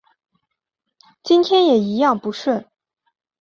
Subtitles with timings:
[1.21, 2.65] 今天也一样不顺